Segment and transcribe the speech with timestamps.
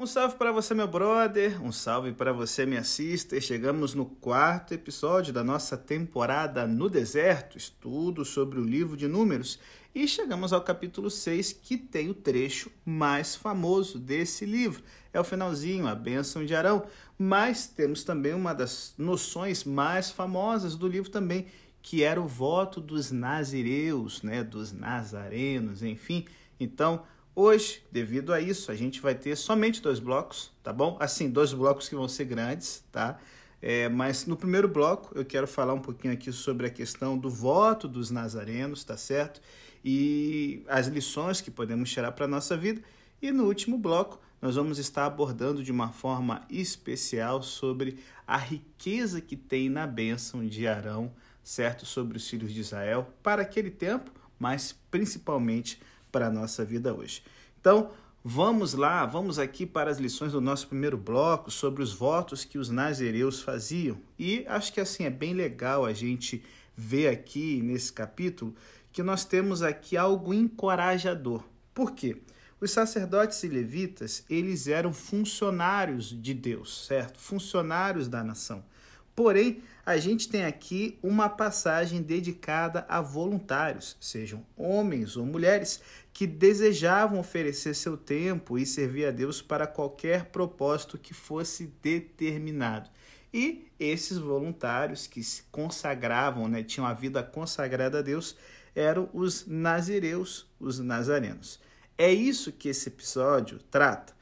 [0.00, 1.60] Um salve para você, meu brother.
[1.60, 3.40] Um salve para você, minha sister.
[3.42, 9.58] Chegamos no quarto episódio da nossa temporada no deserto, estudo sobre o livro de Números.
[9.92, 14.84] E chegamos ao capítulo 6, que tem o trecho mais famoso desse livro.
[15.12, 16.86] É o finalzinho, a bênção de Arão.
[17.18, 21.46] Mas temos também uma das noções mais famosas do livro também,
[21.82, 26.24] que era o voto dos nazireus, né, dos nazarenos, enfim.
[26.60, 27.02] Então,
[27.40, 30.96] Hoje, devido a isso, a gente vai ter somente dois blocos, tá bom?
[30.98, 33.16] Assim, dois blocos que vão ser grandes, tá?
[33.62, 37.30] É, mas no primeiro bloco eu quero falar um pouquinho aqui sobre a questão do
[37.30, 39.40] voto dos nazarenos, tá certo?
[39.84, 42.82] E as lições que podemos tirar para a nossa vida.
[43.22, 49.20] E no último bloco nós vamos estar abordando de uma forma especial sobre a riqueza
[49.20, 51.86] que tem na bênção de Arão, certo?
[51.86, 54.10] Sobre os filhos de Israel para aquele tempo,
[54.40, 55.80] mas principalmente
[56.10, 57.22] para a nossa vida hoje.
[57.60, 57.90] Então,
[58.24, 62.58] vamos lá, vamos aqui para as lições do nosso primeiro bloco sobre os votos que
[62.58, 63.98] os nazireus faziam.
[64.18, 66.42] E acho que assim é bem legal a gente
[66.76, 68.54] ver aqui nesse capítulo
[68.92, 71.44] que nós temos aqui algo encorajador.
[71.74, 72.16] Por quê?
[72.60, 77.18] Os sacerdotes e levitas, eles eram funcionários de Deus, certo?
[77.18, 78.64] Funcionários da nação.
[79.18, 86.24] Porém, a gente tem aqui uma passagem dedicada a voluntários, sejam homens ou mulheres, que
[86.24, 92.88] desejavam oferecer seu tempo e servir a Deus para qualquer propósito que fosse determinado.
[93.34, 98.36] E esses voluntários que se consagravam, né, tinham a vida consagrada a Deus,
[98.72, 101.58] eram os nazireus, os nazarenos.
[101.98, 104.12] É isso que esse episódio trata.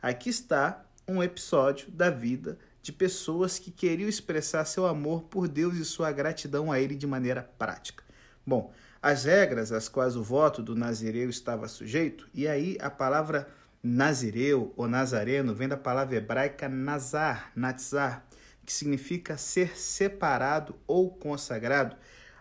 [0.00, 5.74] Aqui está um episódio da vida de pessoas que queriam expressar seu amor por Deus
[5.74, 8.04] e sua gratidão a Ele de maneira prática.
[8.46, 13.48] Bom, as regras às quais o voto do nazireu estava sujeito, e aí a palavra
[13.82, 18.24] nazireu ou nazareno vem da palavra hebraica nazar, natzar,
[18.64, 21.96] que significa ser separado ou consagrado.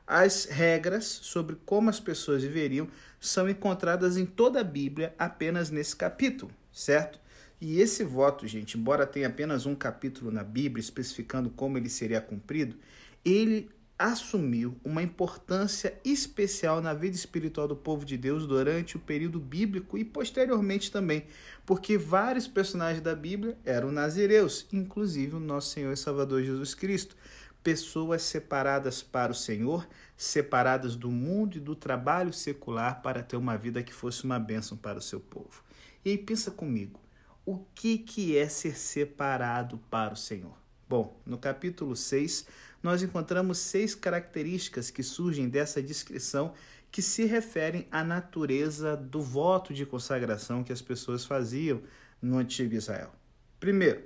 [0.06, 2.88] As regras sobre como as pessoas viveriam
[3.20, 7.20] são encontradas em toda a Bíblia apenas nesse capítulo, certo?
[7.60, 12.20] E esse voto, gente, embora tenha apenas um capítulo na Bíblia especificando como ele seria
[12.20, 12.76] cumprido,
[13.24, 19.40] ele assumiu uma importância especial na vida espiritual do povo de Deus durante o período
[19.40, 21.26] bíblico e posteriormente também,
[21.66, 27.16] porque vários personagens da Bíblia eram nazireus, inclusive o nosso Senhor e Salvador Jesus Cristo,
[27.64, 33.58] pessoas separadas para o Senhor, separadas do mundo e do trabalho secular para ter uma
[33.58, 35.64] vida que fosse uma bênção para o seu povo.
[36.04, 37.00] E aí pensa comigo,
[37.46, 40.58] o que, que é ser separado para o Senhor?
[40.90, 42.48] Bom, no capítulo 6,
[42.82, 46.54] nós encontramos seis características que surgem dessa descrição
[46.92, 51.82] que se referem à natureza do voto de consagração que as pessoas faziam
[52.22, 53.14] no antigo Israel.
[53.60, 54.04] Primeiro,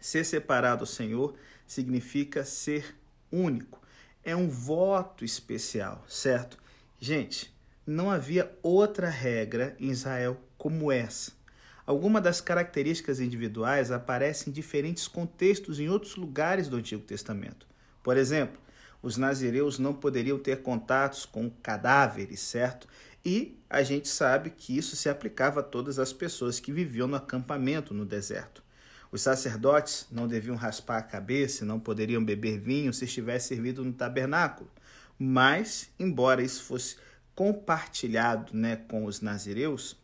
[0.00, 1.34] ser separado ao Senhor
[1.66, 2.96] significa ser
[3.30, 3.80] único.
[4.24, 6.58] É um voto especial, certo?
[6.98, 7.54] Gente,
[7.86, 11.37] não havia outra regra em Israel como essa.
[11.88, 17.66] Algumas das características individuais aparecem em diferentes contextos em outros lugares do Antigo Testamento.
[18.02, 18.60] Por exemplo,
[19.02, 22.86] os nazireus não poderiam ter contatos com cadáveres, certo?
[23.24, 27.16] E a gente sabe que isso se aplicava a todas as pessoas que viviam no
[27.16, 28.62] acampamento no deserto.
[29.10, 33.94] Os sacerdotes não deviam raspar a cabeça, não poderiam beber vinho se estivesse servido no
[33.94, 34.70] tabernáculo.
[35.18, 36.96] Mas, embora isso fosse
[37.34, 39.96] compartilhado né, com os nazireus,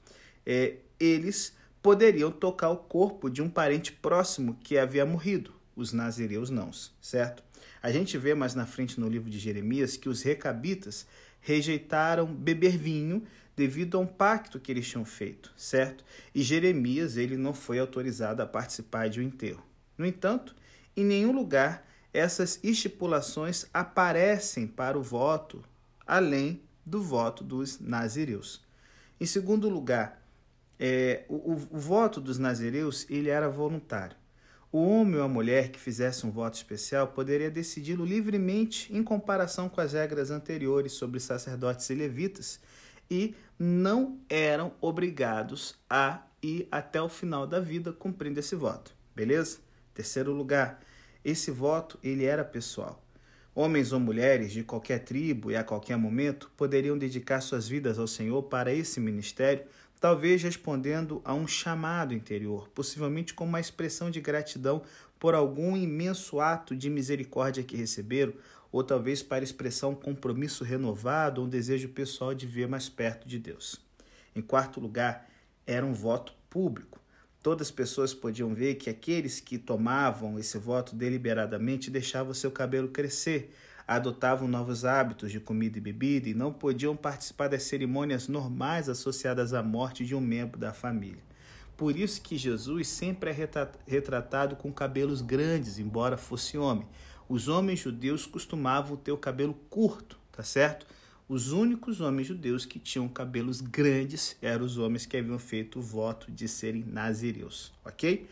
[0.46, 1.52] é, eles
[1.84, 7.44] poderiam tocar o corpo de um parente próximo que havia morrido, os nazireus não, certo?
[7.82, 11.06] A gente vê mais na frente no livro de Jeremias que os recabitas
[11.42, 13.22] rejeitaram beber vinho
[13.54, 16.02] devido a um pacto que eles tinham feito, certo?
[16.34, 19.62] E Jeremias ele não foi autorizado a participar de um enterro.
[19.98, 20.56] No entanto,
[20.96, 25.62] em nenhum lugar essas estipulações aparecem para o voto,
[26.06, 28.62] além do voto dos nazireus.
[29.20, 30.23] Em segundo lugar,
[30.78, 34.16] é, o, o, voto dos nazireus ele era voluntário.
[34.72, 39.68] O homem ou a mulher que fizesse um voto especial poderia decidi-lo livremente em comparação
[39.68, 42.60] com as regras anteriores sobre sacerdotes e levitas
[43.08, 48.92] e não eram obrigados a ir até o final da vida cumprindo esse voto.
[49.14, 49.58] Beleza?
[49.94, 50.80] Terceiro lugar,
[51.24, 53.00] esse voto ele era pessoal.
[53.54, 58.08] Homens ou mulheres de qualquer tribo e a qualquer momento poderiam dedicar suas vidas ao
[58.08, 59.64] Senhor para esse ministério
[60.04, 64.82] talvez respondendo a um chamado interior, possivelmente como uma expressão de gratidão
[65.18, 68.34] por algum imenso ato de misericórdia que receberam,
[68.70, 73.26] ou talvez para expressar um compromisso renovado ou um desejo pessoal de ver mais perto
[73.26, 73.80] de Deus.
[74.36, 75.26] Em quarto lugar,
[75.66, 77.00] era um voto público.
[77.42, 82.88] Todas as pessoas podiam ver que aqueles que tomavam esse voto deliberadamente deixavam seu cabelo
[82.88, 83.54] crescer,
[83.86, 89.52] adotavam novos hábitos de comida e bebida e não podiam participar das cerimônias normais associadas
[89.52, 91.22] à morte de um membro da família.
[91.76, 93.48] Por isso que Jesus sempre é
[93.86, 96.86] retratado com cabelos grandes, embora fosse homem.
[97.28, 100.86] Os homens judeus costumavam ter o cabelo curto, tá certo?
[101.28, 105.82] Os únicos homens judeus que tinham cabelos grandes eram os homens que haviam feito o
[105.82, 108.28] voto de serem nazireus, ok?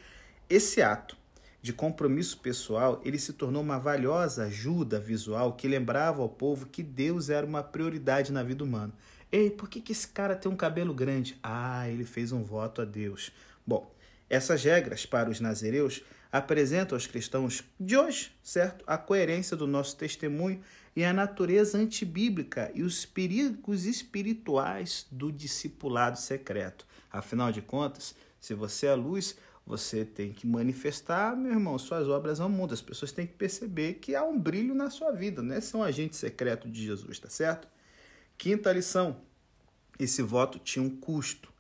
[0.48, 1.16] Esse ato
[1.62, 6.82] de compromisso pessoal, ele se tornou uma valiosa ajuda visual que lembrava ao povo que
[6.82, 8.92] Deus era uma prioridade na vida humana.
[9.30, 11.38] Ei, por que, que esse cara tem um cabelo grande?
[11.40, 13.30] Ah, ele fez um voto a Deus.
[13.64, 13.94] Bom,
[14.28, 18.84] essas regras para os nazireus apresentam aos cristãos de hoje, certo?
[18.84, 20.60] A coerência do nosso testemunho
[20.96, 26.86] e a natureza antibíblica e os perigos espirituais do discipulado secreto.
[27.10, 32.40] Afinal de contas, se você é luz, você tem que manifestar, meu irmão, suas obras
[32.40, 32.74] ao mundo.
[32.74, 35.82] As pessoas têm que perceber que há um brilho na sua vida, é ser um
[35.82, 37.68] agente secreto de Jesus, tá certo?
[38.36, 39.20] Quinta lição:
[39.98, 41.52] esse voto tinha um custo.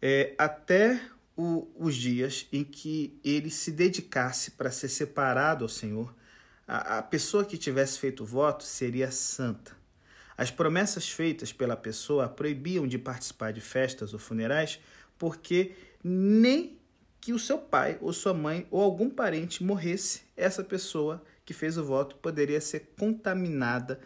[0.00, 1.00] É, até
[1.36, 6.14] o, os dias em que ele se dedicasse para ser separado ao Senhor,
[6.66, 9.76] a, a pessoa que tivesse feito o voto seria santa.
[10.38, 14.80] As promessas feitas pela pessoa proibiam de participar de festas ou funerais,
[15.18, 16.79] porque nem
[17.20, 21.76] que o seu pai ou sua mãe ou algum parente morresse, essa pessoa que fez
[21.76, 24.00] o voto poderia ser contaminada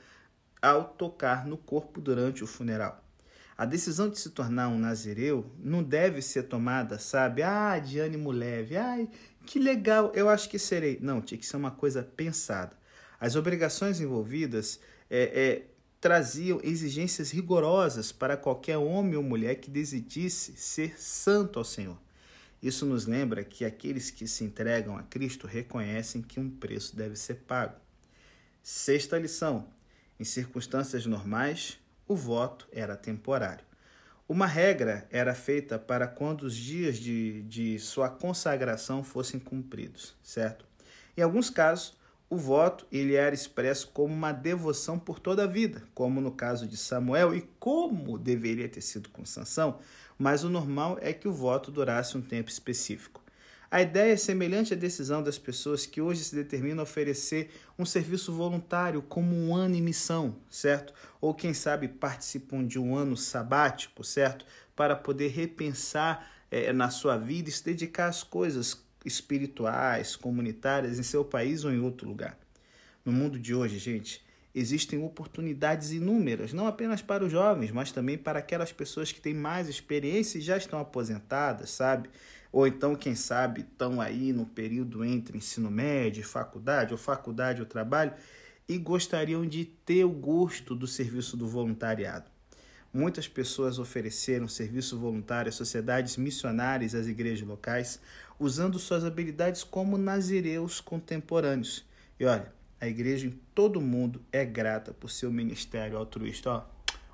[0.60, 3.04] ao tocar no corpo durante o funeral.
[3.56, 7.42] A decisão de se tornar um nazireu não deve ser tomada, sabe?
[7.42, 8.76] Ah, de ânimo leve.
[8.76, 9.08] Ai,
[9.46, 10.98] que legal, eu acho que serei.
[11.00, 12.76] Não, tinha que ser uma coisa pensada.
[13.20, 15.66] As obrigações envolvidas é, é,
[16.00, 21.96] traziam exigências rigorosas para qualquer homem ou mulher que decidisse ser santo ao Senhor.
[22.64, 27.14] Isso nos lembra que aqueles que se entregam a Cristo reconhecem que um preço deve
[27.14, 27.76] ser pago.
[28.62, 29.68] Sexta lição:
[30.18, 31.78] em circunstâncias normais,
[32.08, 33.66] o voto era temporário.
[34.26, 40.64] Uma regra era feita para quando os dias de, de sua consagração fossem cumpridos, certo?
[41.14, 41.92] Em alguns casos,
[42.30, 46.66] o voto ele era expresso como uma devoção por toda a vida, como no caso
[46.66, 49.78] de Samuel e como deveria ter sido com Sansão,
[50.18, 53.24] mas o normal é que o voto durasse um tempo específico.
[53.70, 57.84] A ideia é semelhante à decisão das pessoas que hoje se determinam a oferecer um
[57.84, 60.94] serviço voluntário como um ano em missão, certo?
[61.20, 64.46] Ou quem sabe participam de um ano sabático, certo?
[64.76, 71.02] Para poder repensar é, na sua vida e se dedicar às coisas espirituais, comunitárias em
[71.02, 72.38] seu país ou em outro lugar.
[73.04, 74.23] No mundo de hoje, gente,
[74.54, 79.34] existem oportunidades inúmeras, não apenas para os jovens, mas também para aquelas pessoas que têm
[79.34, 82.08] mais experiência e já estão aposentadas, sabe?
[82.54, 87.66] ou então, quem sabe, estão aí no período entre ensino médio faculdade, ou faculdade ou
[87.66, 88.12] trabalho,
[88.68, 92.30] e gostariam de ter o gosto do serviço do voluntariado.
[92.92, 98.00] Muitas pessoas ofereceram serviço voluntário às sociedades missionárias às igrejas locais,
[98.38, 101.84] usando suas habilidades como nazireus contemporâneos.
[102.20, 102.52] E olha,
[102.84, 106.50] a igreja em todo o mundo é grata por seu ministério altruísta.
[106.50, 106.64] Ó,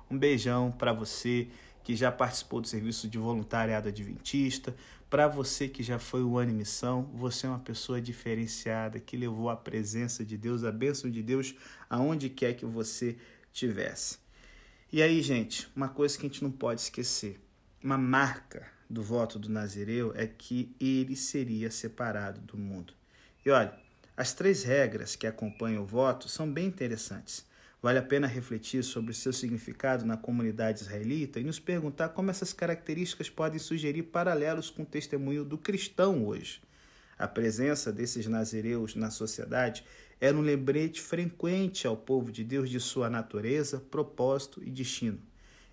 [0.09, 1.47] um beijão para você
[1.81, 4.75] que já participou do serviço de voluntariado adventista,
[5.09, 9.49] para você que já foi o ano missão, você é uma pessoa diferenciada que levou
[9.49, 11.55] a presença de Deus, a bênção de Deus
[11.89, 13.17] aonde quer que você
[13.53, 14.19] tivesse.
[14.91, 17.39] E aí, gente, uma coisa que a gente não pode esquecer:
[17.81, 22.93] uma marca do voto do Nazireu é que ele seria separado do mundo.
[23.45, 23.73] E olha,
[24.15, 27.45] as três regras que acompanham o voto são bem interessantes.
[27.81, 32.29] Vale a pena refletir sobre o seu significado na comunidade israelita e nos perguntar como
[32.29, 36.61] essas características podem sugerir paralelos com o testemunho do cristão hoje.
[37.17, 39.83] A presença desses nazireus na sociedade
[40.19, 45.19] era um lembrete frequente ao povo de Deus de sua natureza, propósito e destino.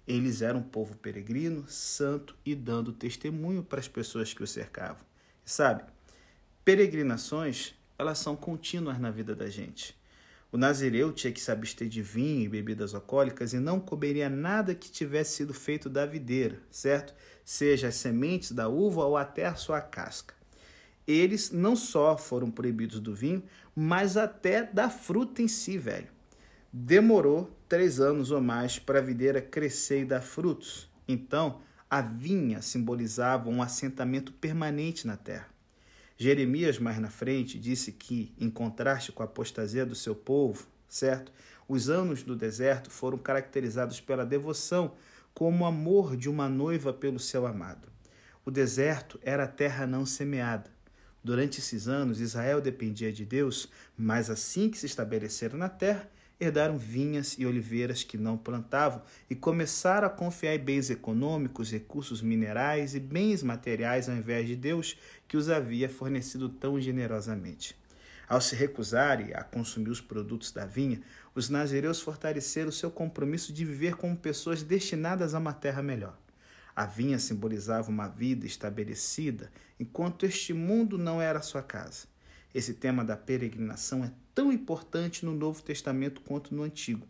[0.06, 5.02] Eles eram um povo peregrino, santo e dando testemunho para as pessoas que o cercavam.
[5.44, 5.82] Sabe,
[6.64, 9.98] peregrinações, elas são contínuas na vida da gente.
[10.50, 14.74] O nazireu tinha que se abster de vinho e bebidas alcoólicas e não comeria nada
[14.74, 17.14] que tivesse sido feito da videira, certo?
[17.44, 20.34] Seja as sementes da uva ou até a sua casca.
[21.06, 23.42] Eles não só foram proibidos do vinho,
[23.74, 26.08] mas até da fruta em si, velho.
[26.72, 30.90] Demorou três anos ou mais para a videira crescer e dar frutos.
[31.06, 35.57] Então, a vinha simbolizava um assentamento permanente na terra.
[36.20, 41.30] Jeremias, mais na frente, disse que, em contraste com a apostasia do seu povo, certo?
[41.68, 44.96] Os anos do deserto foram caracterizados pela devoção
[45.32, 47.86] como o amor de uma noiva pelo seu amado.
[48.44, 50.68] O deserto era a terra não semeada.
[51.22, 56.10] Durante esses anos, Israel dependia de Deus, mas assim que se estabeleceram na terra,
[56.40, 62.22] herdaram vinhas e oliveiras que não plantavam e começaram a confiar em bens econômicos, recursos
[62.22, 67.76] minerais e bens materiais ao invés de Deus que os havia fornecido tão generosamente.
[68.28, 71.00] Ao se recusarem a consumir os produtos da vinha,
[71.34, 76.16] os nazireus fortaleceram seu compromisso de viver como pessoas destinadas a uma terra melhor.
[76.76, 82.06] A vinha simbolizava uma vida estabelecida, enquanto este mundo não era sua casa.
[82.54, 87.06] Esse tema da peregrinação é tão importante no Novo Testamento quanto no Antigo.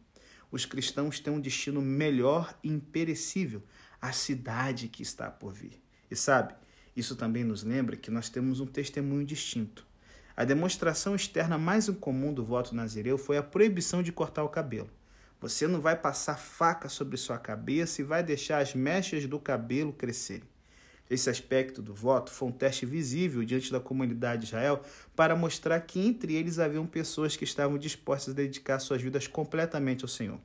[0.51, 3.63] Os cristãos têm um destino melhor e imperecível,
[4.01, 5.81] a cidade que está por vir.
[6.11, 6.55] E sabe,
[6.97, 9.87] isso também nos lembra que nós temos um testemunho distinto.
[10.37, 14.91] A demonstração externa mais incomum do voto nazireu foi a proibição de cortar o cabelo.
[15.41, 19.93] Você não vai passar faca sobre sua cabeça e vai deixar as mechas do cabelo
[19.93, 20.49] crescerem.
[21.11, 24.83] Esse aspecto do voto foi um teste visível diante da comunidade de Israel
[25.17, 30.05] para mostrar que entre eles haviam pessoas que estavam dispostas a dedicar suas vidas completamente
[30.05, 30.39] ao Senhor.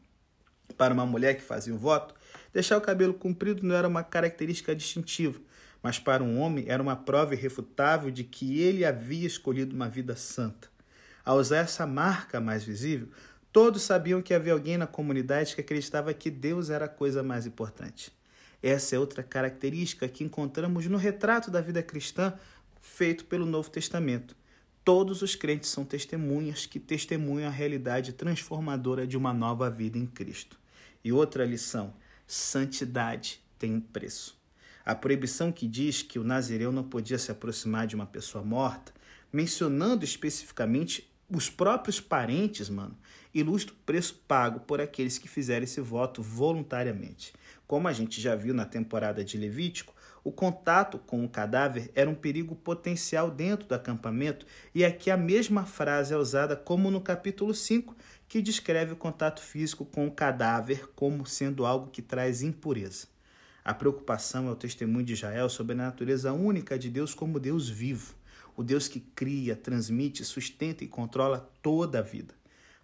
[0.78, 2.16] Para uma mulher que fazia um voto,
[2.54, 5.40] deixar o cabelo comprido não era uma característica distintiva,
[5.82, 10.16] mas para um homem era uma prova irrefutável de que ele havia escolhido uma vida
[10.16, 10.72] santa.
[11.26, 13.10] Ao usar essa marca mais visível,
[13.54, 17.46] Todos sabiam que havia alguém na comunidade que acreditava que Deus era a coisa mais
[17.46, 18.12] importante.
[18.64, 22.34] Essa é outra característica que encontramos no retrato da vida cristã
[22.80, 24.38] feito pelo Novo Testamento.
[24.86, 30.06] Todos os crentes são testemunhas que testemunham a realidade transformadora de uma nova vida em
[30.06, 30.58] Cristo.
[31.04, 31.94] E outra lição:
[32.26, 34.42] santidade tem um preço.
[34.86, 38.94] A proibição que diz que o nazireu não podia se aproximar de uma pessoa morta,
[39.32, 42.98] mencionando especificamente os próprios parentes, mano,
[43.34, 47.34] ilustra o preço pago por aqueles que fizeram esse voto voluntariamente.
[47.74, 52.08] Como a gente já viu na temporada de Levítico, o contato com o cadáver era
[52.08, 57.02] um perigo potencial dentro do acampamento, e aqui a mesma frase é usada como no
[57.02, 57.96] capítulo 5,
[58.28, 63.08] que descreve o contato físico com o cadáver como sendo algo que traz impureza.
[63.66, 67.68] A preocupação é o testemunho de Israel sobre a natureza única de Deus como Deus
[67.68, 68.14] vivo,
[68.56, 72.36] o Deus que cria, transmite, sustenta e controla toda a vida.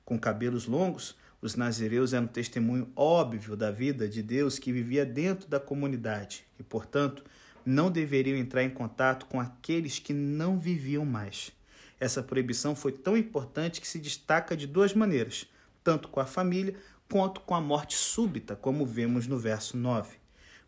[0.04, 5.48] Com cabelos longos, os nazireus eram testemunho óbvio da vida de Deus que vivia dentro
[5.48, 7.24] da comunidade e, portanto,
[7.66, 11.52] não deveriam entrar em contato com aqueles que não viviam mais.
[12.00, 15.46] Essa proibição foi tão importante que se destaca de duas maneiras,
[15.84, 16.76] tanto com a família
[17.10, 20.19] quanto com a morte súbita, como vemos no verso 9.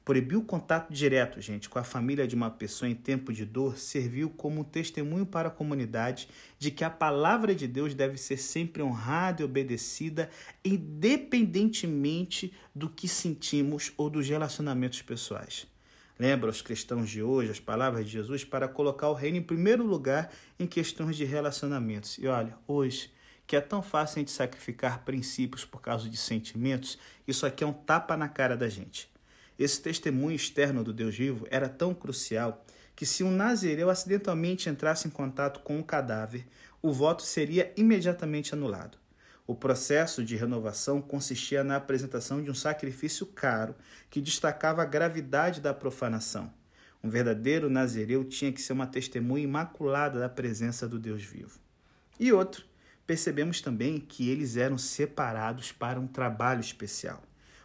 [0.03, 3.77] Proibir o contato direto, gente, com a família de uma pessoa em tempo de dor
[3.77, 6.27] serviu como um testemunho para a comunidade
[6.57, 10.27] de que a palavra de Deus deve ser sempre honrada e obedecida,
[10.65, 15.67] independentemente do que sentimos ou dos relacionamentos pessoais.
[16.17, 19.85] Lembra os cristãos de hoje as palavras de Jesus para colocar o reino em primeiro
[19.85, 22.17] lugar em questões de relacionamentos.
[22.17, 23.11] E olha, hoje,
[23.45, 27.67] que é tão fácil a gente sacrificar princípios por causa de sentimentos, isso aqui é
[27.67, 29.10] um tapa na cara da gente.
[29.61, 32.65] Esse testemunho externo do Deus vivo era tão crucial
[32.95, 36.47] que, se um nazireu acidentalmente entrasse em contato com um cadáver,
[36.81, 38.97] o voto seria imediatamente anulado.
[39.45, 43.75] O processo de renovação consistia na apresentação de um sacrifício caro
[44.09, 46.51] que destacava a gravidade da profanação.
[47.03, 51.59] Um verdadeiro nazireu tinha que ser uma testemunha imaculada da presença do Deus vivo.
[52.19, 52.65] E outro,
[53.05, 57.21] percebemos também que eles eram separados para um trabalho especial.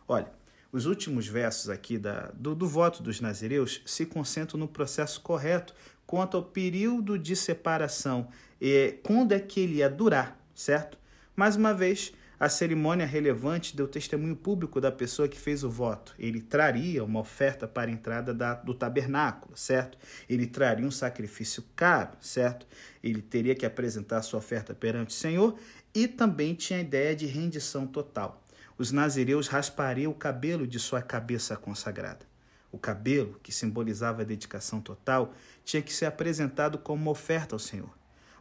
[0.07, 0.31] Olha,
[0.73, 5.75] os últimos versos aqui da, do, do voto dos nazireus se concentram no processo correto
[6.07, 8.29] quanto ao período de separação
[8.61, 10.99] e quando é que ele ia durar, certo?
[11.35, 16.15] Mais uma vez, a cerimônia relevante deu testemunho público da pessoa que fez o voto.
[16.19, 19.99] Ele traria uma oferta para a entrada da, do tabernáculo, certo?
[20.29, 22.67] Ele traria um sacrifício caro, certo?
[23.03, 25.59] Ele teria que apresentar sua oferta perante o Senhor
[25.95, 28.43] e também tinha a ideia de rendição total
[28.79, 32.27] os nazireus raspariam o cabelo de sua cabeça consagrada.
[32.71, 35.33] O cabelo, que simbolizava a dedicação total,
[35.65, 37.91] tinha que ser apresentado como uma oferta ao Senhor.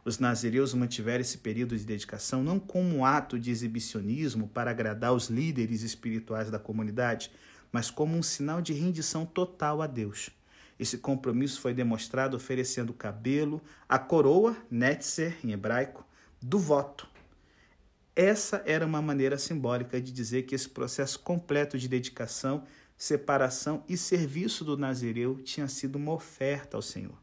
[0.04, 5.12] Os nazireus mantiveram esse período de dedicação não como um ato de exibicionismo para agradar
[5.12, 7.30] os líderes espirituais da comunidade,
[7.72, 10.30] mas como um sinal de rendição total a Deus.
[10.78, 16.06] Esse compromisso foi demonstrado oferecendo o cabelo, a coroa, netzer em hebraico,
[16.40, 17.08] do voto,
[18.16, 22.64] essa era uma maneira simbólica de dizer que esse processo completo de dedicação,
[22.96, 27.16] separação e serviço do Nazireu tinha sido uma oferta ao Senhor.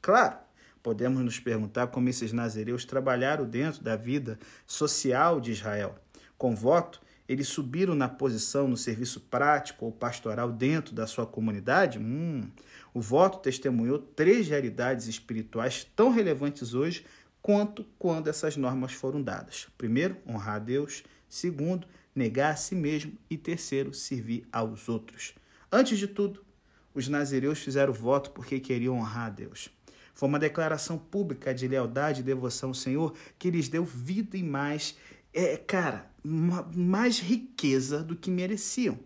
[0.00, 0.36] Claro,
[0.84, 5.96] podemos nos perguntar como esses nazireus trabalharam dentro da vida social de Israel.
[6.38, 11.98] Com voto, eles subiram na posição no serviço prático ou pastoral dentro da sua comunidade?
[11.98, 12.48] Hum,
[12.94, 17.04] o voto testemunhou três realidades espirituais tão relevantes hoje
[17.46, 19.68] quanto quando essas normas foram dadas.
[19.78, 21.04] Primeiro, honrar a Deus.
[21.28, 23.12] Segundo, negar a si mesmo.
[23.30, 25.32] E terceiro, servir aos outros.
[25.70, 26.44] Antes de tudo,
[26.92, 29.68] os nazireus fizeram voto porque queriam honrar a Deus.
[30.12, 34.42] Foi uma declaração pública de lealdade e devoção ao Senhor que lhes deu vida e
[34.42, 34.96] mais,
[35.32, 38.98] é, cara, mais riqueza do que mereciam.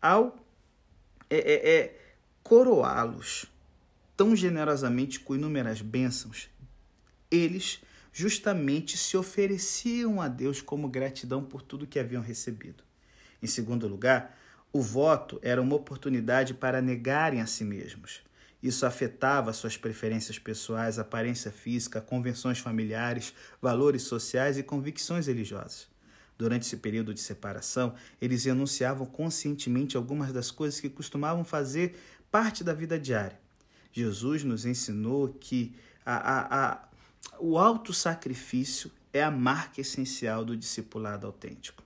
[0.00, 0.34] Ao
[1.28, 2.00] é, é, é,
[2.42, 3.44] coroá-los
[4.16, 6.48] tão generosamente com inúmeras bênçãos,
[7.30, 7.80] eles
[8.12, 12.82] justamente se ofereciam a Deus como gratidão por tudo que haviam recebido.
[13.42, 14.38] Em segundo lugar,
[14.72, 18.22] o voto era uma oportunidade para negarem a si mesmos.
[18.62, 25.88] Isso afetava suas preferências pessoais, aparência física, convenções familiares, valores sociais e convicções religiosas.
[26.38, 31.96] Durante esse período de separação, eles enunciavam conscientemente algumas das coisas que costumavam fazer
[32.30, 33.38] parte da vida diária.
[33.92, 36.88] Jesus nos ensinou que a, a, a,
[37.38, 41.82] o auto-sacrifício é a marca essencial do discipulado autêntico.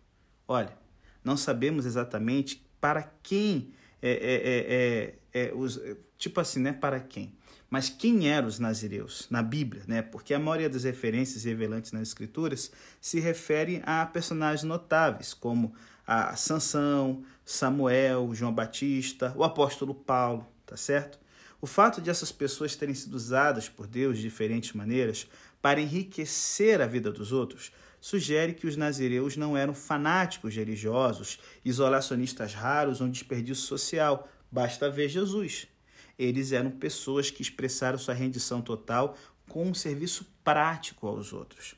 [0.46, 0.76] Olha,
[1.22, 5.80] não sabemos exatamente para quem é, é, é, é, os,
[6.18, 6.72] tipo assim, né?
[6.72, 7.34] Para quem?
[7.68, 10.02] Mas quem eram os nazireus na Bíblia, né?
[10.02, 15.72] Porque a maioria das referências revelantes nas Escrituras se referem a personagens notáveis, como
[16.04, 21.19] a Sansão, Samuel, João Batista, o apóstolo Paulo, tá certo?
[21.60, 25.26] O fato de essas pessoas terem sido usadas por Deus de diferentes maneiras
[25.60, 32.54] para enriquecer a vida dos outros sugere que os nazireus não eram fanáticos religiosos, isolacionistas
[32.54, 34.26] raros ou um desperdício social.
[34.50, 35.66] Basta ver Jesus.
[36.18, 41.74] Eles eram pessoas que expressaram sua rendição total com um serviço prático aos outros.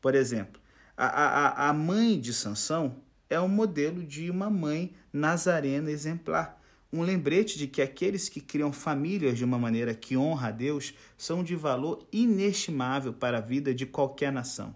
[0.00, 0.60] Por exemplo,
[0.96, 2.96] a, a, a mãe de Sansão
[3.28, 6.57] é um modelo de uma mãe nazarena exemplar.
[6.90, 10.94] Um lembrete de que aqueles que criam famílias de uma maneira que honra a Deus
[11.18, 14.74] são de valor inestimável para a vida de qualquer nação.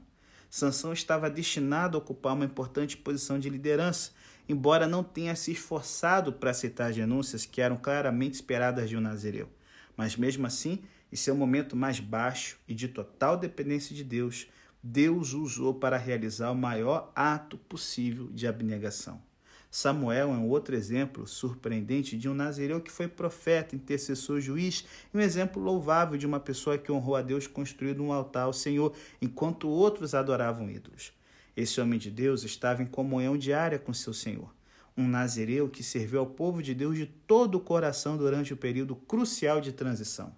[0.51, 4.11] Sansão estava destinado a ocupar uma importante posição de liderança,
[4.47, 9.01] embora não tenha se esforçado para aceitar as denúncias que eram claramente esperadas de um
[9.01, 9.49] nazireu.
[9.97, 14.47] Mas mesmo assim, em seu momento mais baixo e de total dependência de Deus,
[14.83, 19.32] Deus o usou para realizar o maior ato possível de abnegação.
[19.75, 25.17] Samuel é um outro exemplo surpreendente de um nazireu que foi profeta, intercessor, juiz, e
[25.17, 28.93] um exemplo louvável de uma pessoa que honrou a Deus construindo um altar ao Senhor,
[29.21, 31.15] enquanto outros adoravam ídolos.
[31.57, 34.55] Esse homem de Deus estava em comunhão diária com seu Senhor.
[34.95, 38.95] Um nazireu que serviu ao povo de Deus de todo o coração durante o período
[38.95, 40.37] crucial de transição.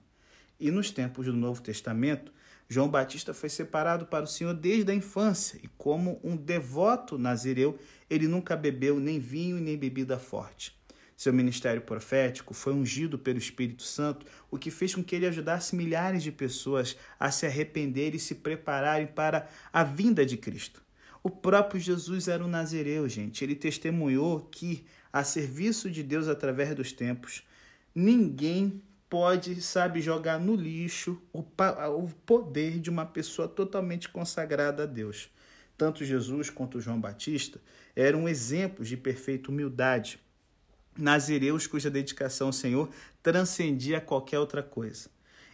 [0.61, 2.33] E nos tempos do Novo Testamento,
[2.74, 7.78] João Batista foi separado para o Senhor desde a infância e, como um devoto nazireu,
[8.10, 10.76] ele nunca bebeu nem vinho nem bebida forte.
[11.16, 15.76] Seu ministério profético foi ungido pelo Espírito Santo, o que fez com que ele ajudasse
[15.76, 20.82] milhares de pessoas a se arrepender e se prepararem para a vinda de Cristo.
[21.22, 23.44] O próprio Jesus era um nazireu, gente.
[23.44, 27.44] Ele testemunhou que, a serviço de Deus através dos tempos,
[27.94, 28.82] ninguém
[29.14, 35.31] pode, sabe, jogar no lixo o, o poder de uma pessoa totalmente consagrada a Deus.
[35.79, 37.61] Tanto Jesus quanto João Batista
[37.94, 40.18] eram exemplos de perfeita humildade,
[40.98, 42.90] nazireus cuja dedicação ao Senhor
[43.22, 45.09] transcendia qualquer outra coisa.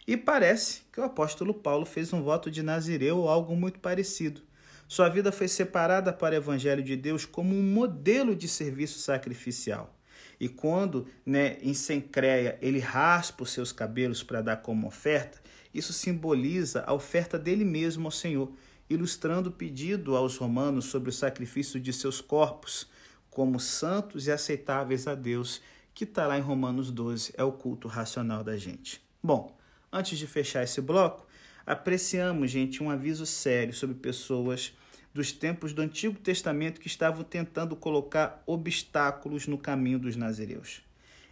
[0.07, 4.41] E parece que o apóstolo Paulo fez um voto de nazireu ou algo muito parecido.
[4.87, 9.95] Sua vida foi separada para o evangelho de Deus como um modelo de serviço sacrificial.
[10.41, 15.39] E quando, né, em Sencreia, ele raspa os seus cabelos para dar como oferta,
[15.71, 18.51] isso simboliza a oferta dele mesmo ao Senhor,
[18.89, 22.89] ilustrando o pedido aos romanos sobre o sacrifício de seus corpos
[23.29, 25.61] como santos e aceitáveis a Deus,
[25.93, 28.99] que está lá em Romanos 12, é o culto racional da gente.
[29.21, 29.55] Bom,
[29.93, 31.23] antes de fechar esse bloco,
[31.67, 34.73] apreciamos, gente, um aviso sério sobre pessoas
[35.13, 40.81] dos tempos do Antigo Testamento que estavam tentando colocar obstáculos no caminho dos nazireus.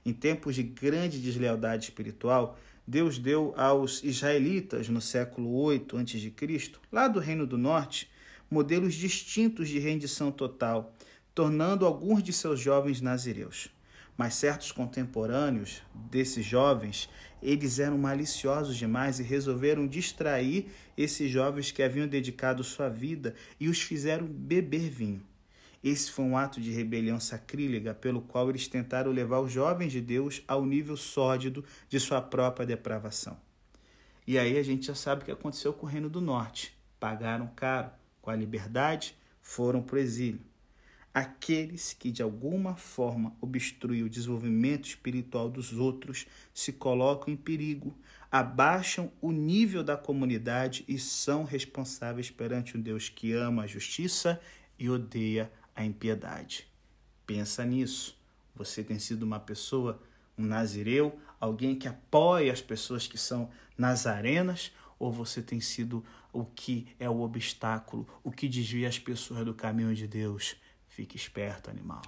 [0.06, 7.08] Em tempos de grande deslealdade espiritual, Deus deu aos israelitas no século 8 a.C., lá
[7.08, 8.10] do Reino do Norte,
[8.50, 10.94] modelos distintos de rendição total,
[11.36, 13.70] tornando alguns de seus jovens nazireus.
[14.20, 17.10] Mas certos contemporâneos desses jovens,
[17.42, 23.70] eles eram maliciosos demais e resolveram distrair esses jovens que haviam dedicado sua vida e
[23.70, 25.26] os fizeram beber vinho.
[25.82, 30.02] Esse foi um ato de rebelião sacrílega pelo qual eles tentaram levar os jovens de
[30.02, 33.38] Deus ao nível sórdido de sua própria depravação.
[34.28, 36.78] E aí a gente já sabe o que aconteceu com o Reino do Norte.
[37.00, 37.90] Pagaram caro,
[38.22, 40.49] com a liberdade, foram para o exílio.
[41.14, 47.98] Aqueles que de alguma forma obstruem o desenvolvimento espiritual dos outros se colocam em perigo,
[48.32, 54.40] abaixam o nível da comunidade e são responsáveis perante um Deus que ama a justiça
[54.78, 56.68] e odeia a impiedade.
[57.26, 58.18] Pensa nisso.
[58.56, 60.02] Você tem sido uma pessoa,
[60.38, 66.44] um nazireu, alguém que apoia as pessoas que são nazarenas, ou você tem sido o
[66.44, 70.56] que é o obstáculo, o que desvia as pessoas do caminho de Deus?
[71.00, 72.02] Fique esperto, animal.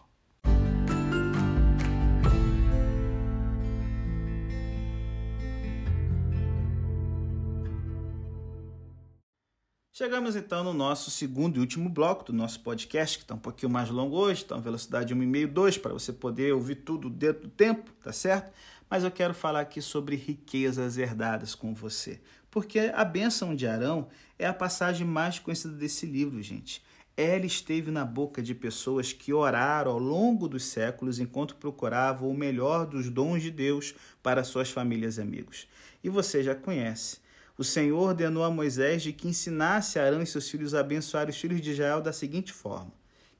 [9.93, 13.71] Chegamos então no nosso segundo e último bloco do nosso podcast, que está um pouquinho
[13.71, 17.49] mais longo hoje, está uma velocidade 1,5, 2, para você poder ouvir tudo dentro do
[17.49, 18.51] tempo, tá certo?
[18.89, 24.09] Mas eu quero falar aqui sobre riquezas herdadas com você, porque a bênção de Arão
[24.37, 26.83] é a passagem mais conhecida desse livro, gente
[27.15, 32.37] ela esteve na boca de pessoas que oraram ao longo dos séculos enquanto procuravam o
[32.37, 33.93] melhor dos dons de Deus
[34.23, 35.67] para suas famílias e amigos.
[36.03, 37.17] E você já conhece.
[37.57, 41.37] O Senhor ordenou a Moisés de que ensinasse Arão e seus filhos a abençoar os
[41.37, 42.91] filhos de Israel da seguinte forma: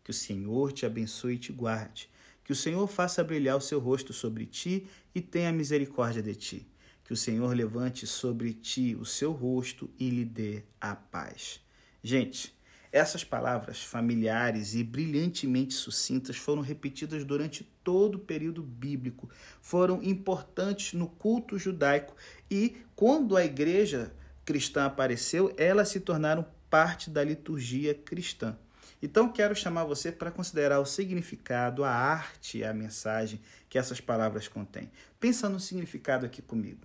[0.03, 2.09] Que o Senhor te abençoe e te guarde.
[2.43, 6.67] Que o Senhor faça brilhar o seu rosto sobre ti e tenha misericórdia de ti.
[7.03, 11.59] Que o Senhor levante sobre ti o seu rosto e lhe dê a paz.
[12.03, 12.53] Gente,
[12.91, 19.29] essas palavras familiares e brilhantemente sucintas foram repetidas durante todo o período bíblico,
[19.61, 22.15] foram importantes no culto judaico
[22.49, 28.57] e, quando a igreja cristã apareceu, elas se tornaram parte da liturgia cristã.
[29.01, 34.47] Então, quero chamar você para considerar o significado, a arte a mensagem que essas palavras
[34.47, 34.91] contêm.
[35.19, 36.81] Pensa no significado aqui comigo.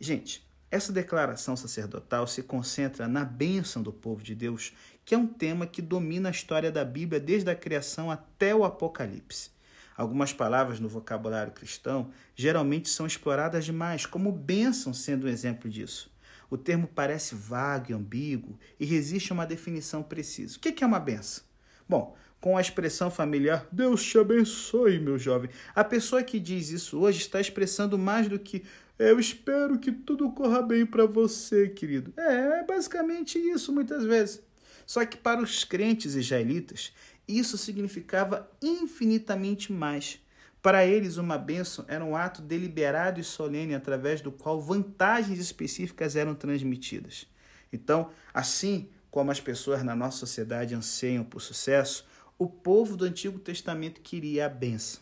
[0.00, 4.72] Gente, essa declaração sacerdotal se concentra na bênção do povo de Deus,
[5.06, 8.64] que é um tema que domina a história da Bíblia desde a criação até o
[8.64, 9.50] Apocalipse.
[9.96, 16.10] Algumas palavras no vocabulário cristão geralmente são exploradas demais, como bênção sendo um exemplo disso.
[16.50, 20.56] O termo parece vago e ambíguo e resiste a uma definição precisa.
[20.56, 21.44] O que é uma benção?
[21.88, 26.98] Bom, com a expressão familiar Deus te abençoe, meu jovem, a pessoa que diz isso
[26.98, 28.64] hoje está expressando mais do que
[28.98, 32.12] eu espero que tudo corra bem para você, querido.
[32.16, 34.45] É, é basicamente isso muitas vezes.
[34.86, 36.92] Só que para os crentes israelitas,
[37.26, 40.20] isso significava infinitamente mais.
[40.62, 46.16] Para eles, uma bênção era um ato deliberado e solene através do qual vantagens específicas
[46.16, 47.26] eram transmitidas.
[47.72, 52.06] Então, assim como as pessoas na nossa sociedade anseiam por sucesso,
[52.38, 55.00] o povo do Antigo Testamento queria a bênção.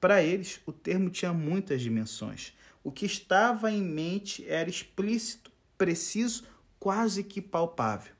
[0.00, 2.52] Para eles, o termo tinha muitas dimensões.
[2.82, 6.44] O que estava em mente era explícito, preciso,
[6.78, 8.13] quase que palpável.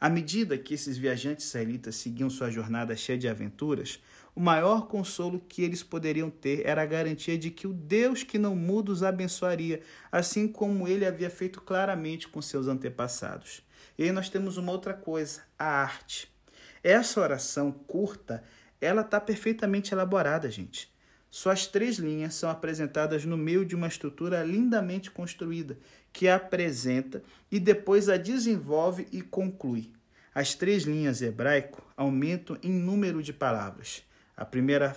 [0.00, 4.00] À medida que esses viajantes israelitas seguiam sua jornada cheia de aventuras,
[4.34, 8.38] o maior consolo que eles poderiam ter era a garantia de que o Deus que
[8.38, 9.82] não muda os abençoaria,
[10.12, 13.62] assim como ele havia feito claramente com seus antepassados.
[13.98, 16.32] E aí nós temos uma outra coisa, a arte.
[16.84, 18.44] Essa oração curta,
[18.80, 20.88] ela está perfeitamente elaborada, gente.
[21.30, 25.76] Suas três linhas são apresentadas no meio de uma estrutura lindamente construída,
[26.12, 29.92] que a apresenta e depois a desenvolve e conclui.
[30.34, 34.02] As três linhas hebraico aumentam em número de palavras.
[34.36, 34.96] A primeira,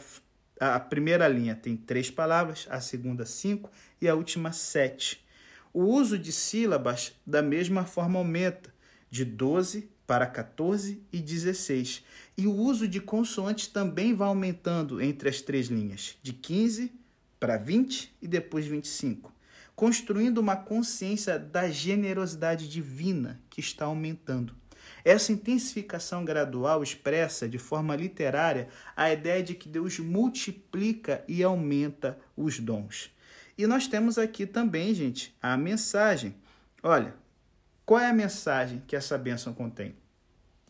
[0.60, 5.26] a primeira linha tem três palavras, a segunda, cinco e a última, sete.
[5.74, 8.74] O uso de sílabas da mesma forma aumenta,
[9.10, 12.04] de 12 para 14 e 16.
[12.38, 16.92] E o uso de consoantes também vai aumentando entre as três linhas, de 15
[17.40, 19.34] para 20 e depois 25,
[19.76, 24.56] construindo uma consciência da generosidade divina que está aumentando.
[25.04, 32.18] Essa intensificação gradual expressa de forma literária a ideia de que Deus multiplica e aumenta
[32.38, 33.12] os dons.
[33.58, 36.36] E nós temos aqui também, gente, a mensagem.
[36.84, 37.16] Olha,
[37.86, 39.96] qual é a mensagem que essa bênção contém?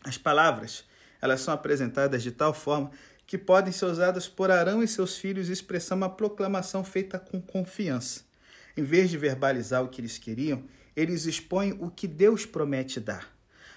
[0.03, 0.85] As palavras,
[1.21, 2.91] elas são apresentadas de tal forma
[3.27, 7.41] que podem ser usadas por Arão e seus filhos e expressar uma proclamação feita com
[7.41, 8.25] confiança.
[8.75, 10.63] Em vez de verbalizar o que eles queriam,
[10.95, 13.27] eles expõem o que Deus promete dar.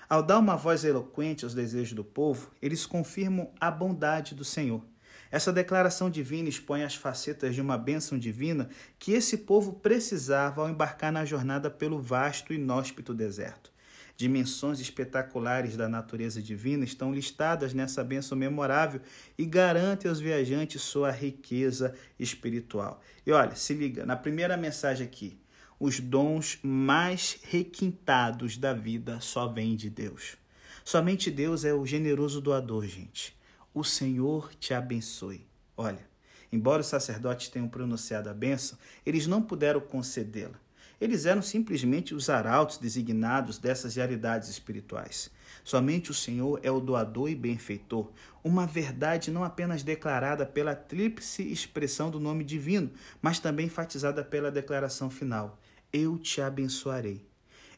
[0.08, 4.84] Ao dar uma voz eloquente aos desejos do povo, eles confirmam a bondade do Senhor.
[5.30, 10.68] Essa declaração divina expõe as facetas de uma bênção divina que esse povo precisava ao
[10.68, 13.73] embarcar na jornada pelo vasto e inóspito deserto.
[14.16, 19.00] Dimensões espetaculares da natureza divina estão listadas nessa bênção memorável
[19.36, 23.00] e garante aos viajantes sua riqueza espiritual.
[23.26, 25.36] E olha, se liga, na primeira mensagem aqui,
[25.80, 30.36] os dons mais requintados da vida só vêm de Deus.
[30.84, 33.36] Somente Deus é o generoso doador, gente.
[33.74, 35.44] o Senhor te abençoe.
[35.76, 36.06] Olha,
[36.52, 40.63] embora os sacerdotes tenham pronunciado a bênção, eles não puderam concedê-la.
[41.04, 45.30] Eles eram simplesmente os arautos designados dessas realidades espirituais.
[45.62, 48.10] Somente o Senhor é o doador e benfeitor,
[48.42, 52.90] uma verdade não apenas declarada pela tríplice expressão do nome divino,
[53.20, 55.60] mas também enfatizada pela declaração final:
[55.92, 57.28] Eu te abençoarei.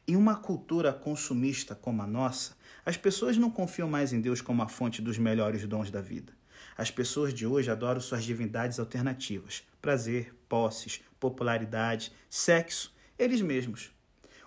[0.07, 4.63] Em uma cultura consumista como a nossa, as pessoas não confiam mais em Deus como
[4.63, 6.33] a fonte dos melhores dons da vida.
[6.79, 13.91] As pessoas de hoje adoram suas divindades alternativas: prazer, posses, popularidade, sexo, eles mesmos.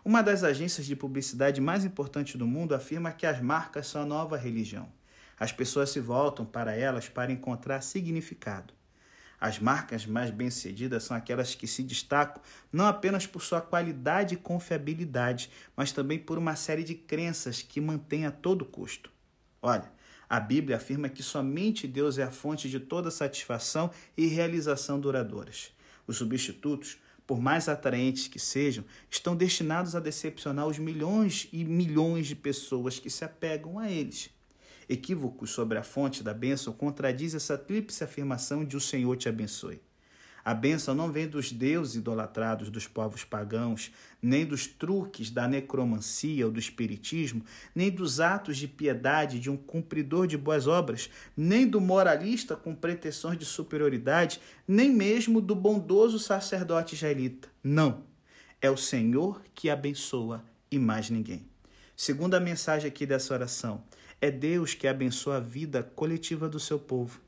[0.03, 4.05] Uma das agências de publicidade mais importantes do mundo afirma que as marcas são a
[4.05, 4.91] nova religião.
[5.39, 8.73] As pessoas se voltam para elas para encontrar significado.
[9.39, 14.38] As marcas mais bem-sucedidas são aquelas que se destacam não apenas por sua qualidade e
[14.38, 19.10] confiabilidade, mas também por uma série de crenças que mantêm a todo custo.
[19.62, 19.89] Olha,
[20.29, 25.71] a Bíblia afirma que somente Deus é a fonte de toda satisfação e realização duradouras.
[26.05, 26.97] Os substitutos,
[27.30, 32.98] por mais atraentes que sejam, estão destinados a decepcionar os milhões e milhões de pessoas
[32.98, 34.32] que se apegam a eles
[34.89, 39.80] equívocos sobre a fonte da bênção contradiz essa tríplice afirmação de o Senhor te abençoe.
[40.43, 46.45] A bênção não vem dos deuses idolatrados dos povos pagãos, nem dos truques da necromancia
[46.45, 51.67] ou do espiritismo, nem dos atos de piedade de um cumpridor de boas obras, nem
[51.67, 57.49] do moralista com pretensões de superioridade, nem mesmo do bondoso sacerdote israelita.
[57.63, 58.04] Não.
[58.62, 61.47] É o Senhor que abençoa e mais ninguém.
[61.95, 63.84] Segundo a mensagem aqui dessa oração,
[64.21, 67.21] é Deus que abençoa a vida coletiva do seu povo.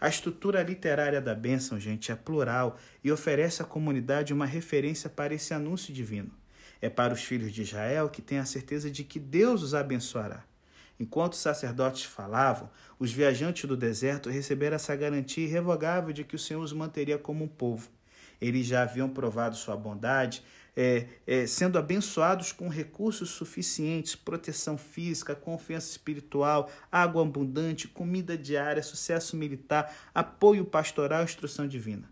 [0.00, 5.34] A estrutura literária da bênção, gente, é plural e oferece à comunidade uma referência para
[5.34, 6.30] esse anúncio divino.
[6.80, 10.44] É para os filhos de Israel que têm a certeza de que Deus os abençoará.
[11.00, 16.38] Enquanto os sacerdotes falavam, os viajantes do deserto receberam essa garantia irrevogável de que o
[16.38, 17.88] Senhor os manteria como um povo.
[18.40, 20.44] Eles já haviam provado sua bondade,
[20.80, 28.80] é, é, sendo abençoados com recursos suficientes, proteção física, confiança espiritual, água abundante, comida diária,
[28.80, 32.08] sucesso militar, apoio pastoral e instrução divina.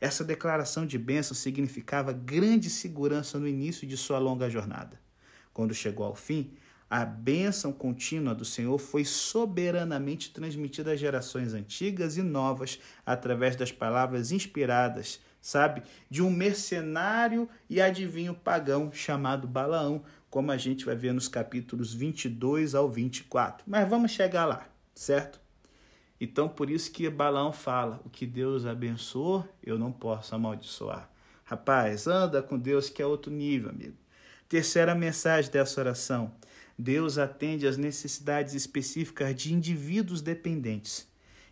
[0.00, 5.00] Essa declaração de bênção significava grande segurança no início de sua longa jornada.
[5.52, 6.52] Quando chegou ao fim,
[6.96, 13.72] a bênção contínua do Senhor foi soberanamente transmitida às gerações antigas e novas através das
[13.72, 15.82] palavras inspiradas sabe?
[16.08, 21.92] De um mercenário e adivinho pagão chamado Balaão, como a gente vai ver nos capítulos
[21.92, 23.64] 22 ao 24.
[23.66, 25.40] Mas vamos chegar lá, certo?
[26.20, 31.10] Então, por isso que Balaão fala: o que Deus abençoou, eu não posso amaldiçoar.
[31.42, 33.96] Rapaz, anda com Deus que é outro nível, amigo.
[34.48, 36.32] Terceira mensagem dessa oração:
[36.78, 41.06] Deus atende às necessidades específicas de indivíduos dependentes.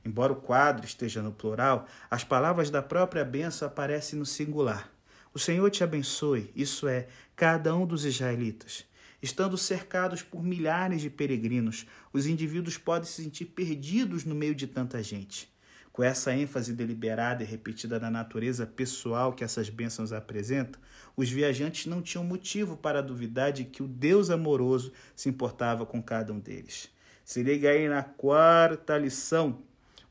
[0.04, 4.90] Embora o quadro esteja no plural, as palavras da própria bênção aparecem no singular.
[5.32, 7.06] O Senhor te abençoe, isso é,
[7.37, 8.85] cada um dos israelitas.
[9.22, 14.66] Estando cercados por milhares de peregrinos, os indivíduos podem se sentir perdidos no meio de
[14.66, 15.51] tanta gente.
[15.92, 20.81] Com essa ênfase deliberada e repetida na natureza pessoal que essas bênçãos apresentam,
[21.14, 26.02] os viajantes não tinham motivo para duvidar de que o Deus amoroso se importava com
[26.02, 26.88] cada um deles.
[27.24, 29.62] Se liga aí na quarta lição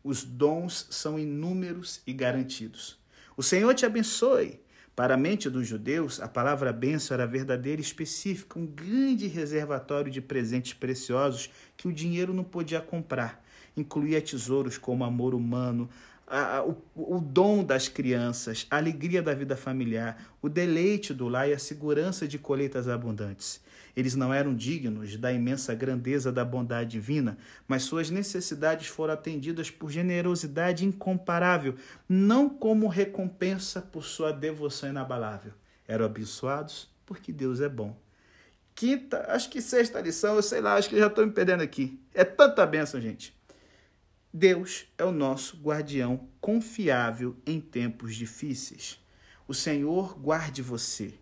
[0.03, 2.99] os dons são inúmeros e garantidos.
[3.37, 4.59] O Senhor te abençoe.
[4.95, 10.11] Para a mente dos judeus, a palavra bênção era verdadeira e específica, um grande reservatório
[10.11, 13.43] de presentes preciosos que o dinheiro não podia comprar.
[13.75, 15.89] Incluía tesouros como amor humano,
[16.27, 21.49] a, o, o dom das crianças, a alegria da vida familiar, o deleite do lar
[21.49, 23.61] e a segurança de colheitas abundantes.
[23.95, 29.69] Eles não eram dignos da imensa grandeza da bondade divina, mas suas necessidades foram atendidas
[29.69, 31.75] por generosidade incomparável,
[32.07, 35.51] não como recompensa por sua devoção inabalável.
[35.85, 37.99] Eram abençoados porque Deus é bom.
[38.73, 41.99] Quinta, acho que sexta lição, eu sei lá, acho que já estou me perdendo aqui.
[42.13, 43.35] É tanta bênção, gente.
[44.33, 48.97] Deus é o nosso guardião confiável em tempos difíceis.
[49.45, 51.15] O Senhor guarde você.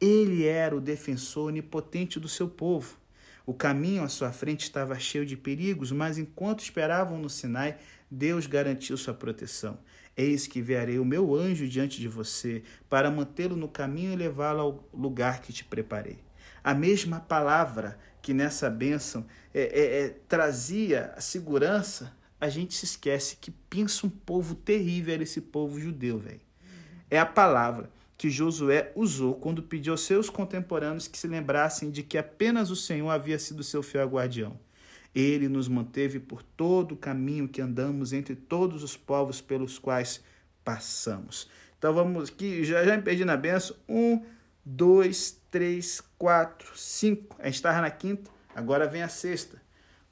[0.00, 2.96] Ele era o defensor onipotente do seu povo.
[3.44, 7.76] O caminho à sua frente estava cheio de perigos, mas enquanto esperavam no Sinai,
[8.08, 9.76] Deus garantiu sua proteção.
[10.16, 14.60] Eis que enviarei o meu anjo diante de você, para mantê-lo no caminho e levá-lo
[14.60, 16.20] ao lugar que te preparei.
[16.62, 22.84] A mesma palavra que nessa bênção é, é, é, trazia a segurança, a gente se
[22.84, 26.40] esquece que pensa um povo terrível era esse povo judeu, velho.
[27.10, 32.02] É a palavra que Josué usou quando pediu aos seus contemporâneos que se lembrassem de
[32.02, 34.60] que apenas o Senhor havia sido seu fiel guardião.
[35.14, 40.22] Ele nos manteve por todo o caminho que andamos entre todos os povos pelos quais
[40.62, 41.48] passamos.
[41.78, 43.74] Então vamos aqui, já, já me perdi na benção.
[43.88, 44.22] Um,
[44.62, 47.36] dois, três, quatro, cinco.
[47.38, 49.63] A gente estava na quinta, agora vem a sexta.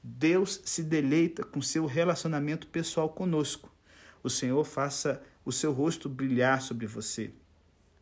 [0.03, 3.71] Deus se deleita com seu relacionamento pessoal conosco.
[4.21, 7.31] O Senhor faça o seu rosto brilhar sobre você.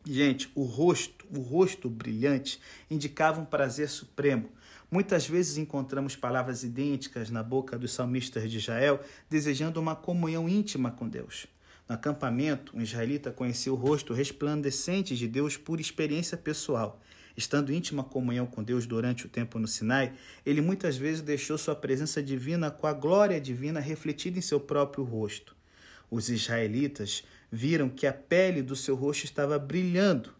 [0.04, 2.60] Gente, o rosto, o rosto brilhante
[2.90, 4.50] indicava um prazer supremo.
[4.90, 10.90] Muitas vezes encontramos palavras idênticas na boca dos salmistas de Israel, desejando uma comunhão íntima
[10.90, 11.46] com Deus.
[11.88, 17.00] No acampamento, um israelita conhecia o rosto resplandecente de Deus por experiência pessoal.
[17.36, 20.12] Estando em íntima comunhão com Deus durante o tempo no Sinai,
[20.44, 25.04] ele muitas vezes deixou sua presença divina com a glória divina refletida em seu próprio
[25.04, 25.56] rosto.
[26.10, 30.34] Os israelitas viram que a pele do seu rosto estava brilhando.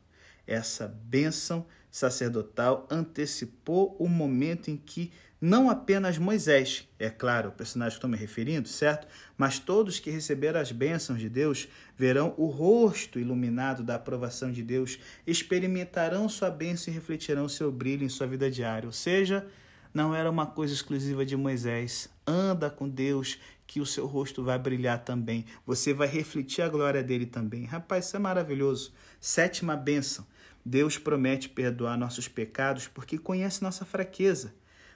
[0.46, 7.94] Essa bênção sacerdotal antecipou o momento em que não apenas Moisés, é claro, o personagem
[7.94, 9.09] que estou me referindo, certo?
[9.37, 14.62] Mas todos que receberam as bênçãos de Deus verão o rosto iluminado da aprovação de
[14.62, 18.87] Deus, experimentarão sua bênção e refletirão seu brilho em sua vida diária.
[18.87, 19.44] Ou seja,
[19.92, 22.09] não era uma coisa exclusiva de Moisés.
[22.24, 25.44] Anda com Deus, que o seu rosto vai brilhar também.
[25.66, 27.64] Você vai refletir a glória dele também.
[27.64, 28.92] Rapaz, isso é maravilhoso.
[29.20, 30.24] Sétima bênção.
[30.64, 34.55] Deus promete perdoar nossos pecados porque conhece nossa fraqueza.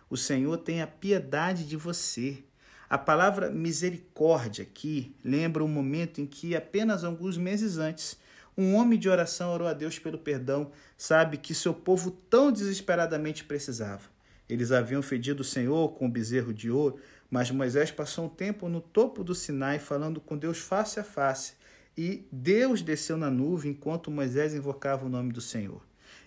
[0.08, 2.44] O Senhor tem a piedade de você.
[2.88, 8.16] A palavra misericórdia aqui lembra o momento em que, apenas alguns meses antes,
[8.56, 13.44] um homem de oração orou a Deus pelo perdão, sabe que seu povo tão desesperadamente
[13.44, 14.04] precisava.
[14.48, 16.98] Eles haviam fedido o Senhor com o bezerro de ouro,
[17.28, 21.54] mas Moisés passou um tempo no topo do Sinai falando com Deus face a face,
[21.96, 25.82] e Deus desceu na nuvem enquanto Moisés invocava o nome do Senhor.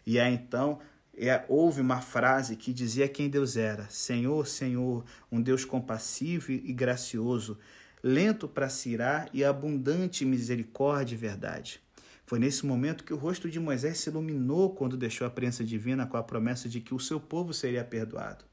[0.05, 0.79] E aí então
[1.15, 6.73] é, houve uma frase que dizia quem Deus era: Senhor, Senhor, um Deus compassivo e
[6.73, 7.57] gracioso,
[8.01, 11.81] lento para se irar e abundante em misericórdia e verdade.
[12.25, 16.05] Foi nesse momento que o rosto de Moisés se iluminou quando deixou a prensa divina
[16.05, 18.45] com a promessa de que o seu povo seria perdoado.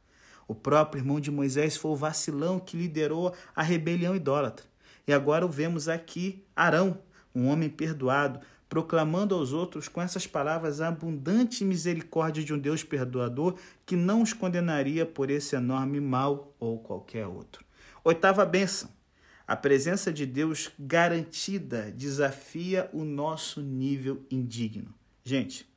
[0.48, 4.64] O próprio irmão de Moisés foi o vacilão que liderou a rebelião idólatra.
[5.06, 6.98] E agora o vemos aqui Arão,
[7.34, 12.82] um homem perdoado, proclamando aos outros com essas palavras a abundante misericórdia de um Deus
[12.82, 17.64] perdoador que não os condenaria por esse enorme mal ou qualquer outro.
[18.02, 18.90] Oitava bênção.
[19.46, 24.92] A presença de Deus garantida desafia o nosso nível indigno.
[25.24, 25.68] Gente,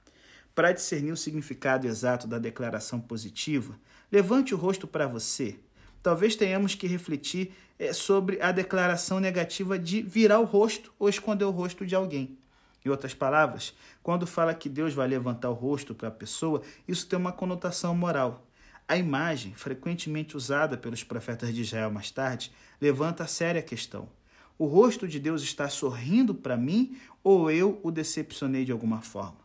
[0.55, 3.79] para discernir o significado exato da declaração positiva,
[4.11, 5.59] levante o rosto para você.
[6.01, 11.45] Talvez tenhamos que refletir eh, sobre a declaração negativa de virar o rosto ou esconder
[11.45, 12.37] o rosto de alguém.
[12.85, 17.07] Em outras palavras, quando fala que Deus vai levantar o rosto para a pessoa, isso
[17.07, 18.45] tem uma conotação moral.
[18.87, 24.09] A imagem, frequentemente usada pelos profetas de Israel mais tarde, levanta a séria questão.
[24.57, 29.37] O rosto de Deus está sorrindo para mim ou eu o decepcionei de alguma forma?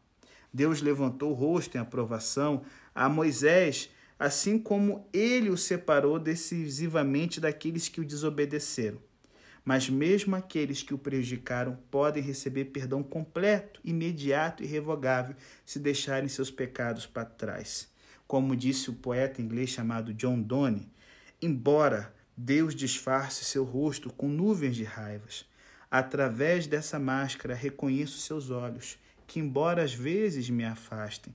[0.53, 2.63] Deus levantou o rosto em aprovação
[2.95, 8.99] a Moisés, assim como ele o separou decisivamente daqueles que o desobedeceram
[9.65, 16.29] mas mesmo aqueles que o prejudicaram podem receber perdão completo, imediato e revogável se deixarem
[16.29, 17.89] seus pecados para trás.
[18.27, 20.91] Como disse o poeta inglês chamado John Donne,
[21.41, 25.47] embora Deus disfarce seu rosto com nuvens de raivas,
[25.91, 31.35] através dessa máscara reconheço seus olhos, que embora às vezes me afastem,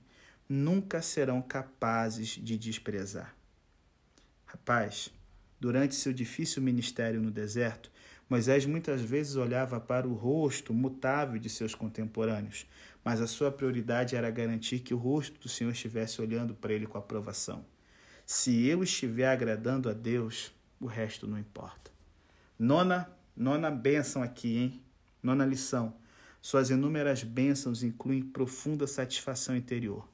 [0.52, 3.36] nunca serão capazes de desprezar.
[4.44, 5.08] Rapaz,
[5.60, 7.88] durante seu difícil ministério no deserto,
[8.28, 12.66] Moisés muitas vezes olhava para o rosto mutável de seus contemporâneos,
[13.04, 16.86] mas a sua prioridade era garantir que o rosto do Senhor estivesse olhando para ele
[16.88, 17.64] com aprovação.
[18.26, 21.92] Se eu estiver agradando a Deus, o resto não importa.
[22.58, 24.82] Nona, nona bênção aqui, hein?
[25.22, 25.94] Nona lição.
[26.42, 30.08] Suas inúmeras bênçãos incluem profunda satisfação interior.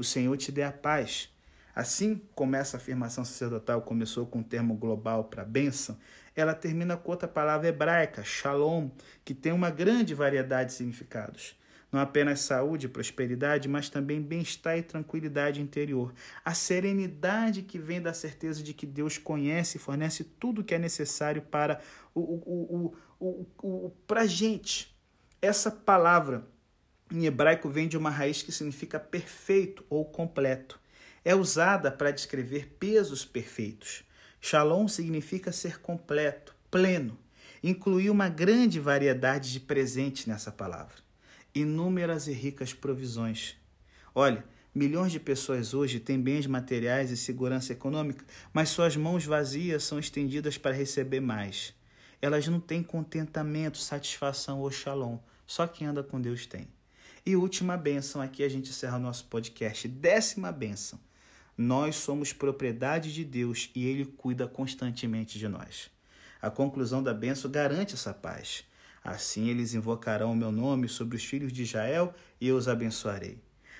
[0.00, 1.28] O Senhor te dê a paz.
[1.74, 5.94] Assim como essa afirmação sacerdotal começou com o um termo global para bênção,
[6.34, 8.88] ela termina com outra palavra hebraica, shalom,
[9.22, 11.54] que tem uma grande variedade de significados.
[11.92, 16.14] Não apenas saúde e prosperidade, mas também bem-estar e tranquilidade interior.
[16.42, 20.74] A serenidade que vem da certeza de que Deus conhece e fornece tudo o que
[20.74, 21.78] é necessário para
[22.14, 24.98] o, o, o, o, o a gente.
[25.42, 26.48] Essa palavra
[27.10, 30.78] em hebraico vem de uma raiz que significa perfeito ou completo.
[31.24, 34.04] É usada para descrever pesos perfeitos.
[34.40, 37.18] Shalom significa ser completo, pleno.
[37.62, 40.96] Inclui uma grande variedade de presentes nessa palavra.
[41.54, 43.56] Inúmeras e ricas provisões.
[44.14, 49.82] Olha, Milhões de pessoas hoje têm bens materiais e segurança econômica, mas suas mãos vazias
[49.82, 51.74] são estendidas para receber mais.
[52.22, 55.18] Elas não têm contentamento, satisfação ou shalom.
[55.44, 56.68] Só quem anda com Deus tem.
[57.30, 59.86] E última bênção, aqui a gente encerra o nosso podcast.
[59.86, 60.98] Décima bênção.
[61.56, 65.92] Nós somos propriedade de Deus e Ele cuida constantemente de nós.
[66.42, 68.64] A conclusão da bênção garante essa paz.
[69.04, 73.38] Assim eles invocarão o meu nome sobre os filhos de Israel e eu os abençoarei.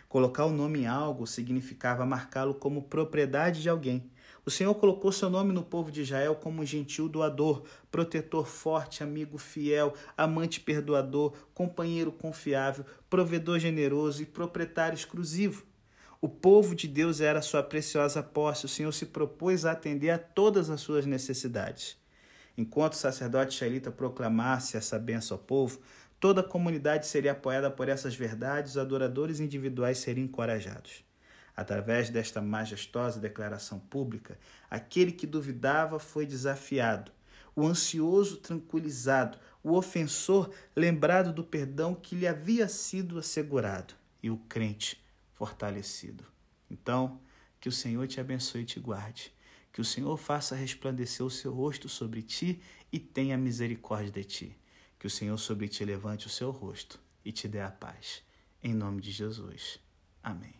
[0.08, 4.08] Colocar o nome em algo significava marcá-lo como propriedade de alguém.
[4.44, 9.02] O Senhor colocou seu nome no povo de Israel como um gentil doador, protetor forte,
[9.02, 15.64] amigo fiel, amante perdoador, companheiro confiável, provedor generoso e proprietário exclusivo.
[16.20, 20.18] O povo de Deus era sua preciosa posse, o Senhor se propôs a atender a
[20.18, 21.96] todas as suas necessidades.
[22.56, 25.80] Enquanto o sacerdote israelita proclamasse essa benção ao povo,
[26.20, 31.02] Toda a comunidade seria apoiada por essas verdades, os adoradores individuais seriam encorajados.
[31.56, 34.38] Através desta majestosa declaração pública,
[34.70, 37.12] aquele que duvidava foi desafiado,
[37.54, 44.36] o ansioso tranquilizado, o ofensor lembrado do perdão que lhe havia sido assegurado e o
[44.36, 45.02] crente
[45.34, 46.24] fortalecido.
[46.70, 47.20] Então,
[47.60, 49.32] que o Senhor te abençoe e te guarde.
[49.72, 54.58] Que o Senhor faça resplandecer o seu rosto sobre ti e tenha misericórdia de ti.
[54.98, 58.22] Que o Senhor sobre ti levante o seu rosto e te dê a paz.
[58.62, 59.78] Em nome de Jesus.
[60.22, 60.59] Amém.